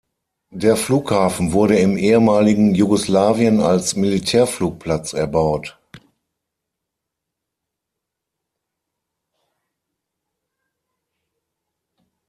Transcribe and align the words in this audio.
Der 0.55 0.77
Flughafen 0.77 1.53
wurde 1.53 1.77
im 1.77 1.95
ehemaligen 1.95 2.73
Jugoslawien 2.73 3.61
als 3.61 3.95
Militärflugplatz 3.95 5.13
erbaut. 5.13 5.77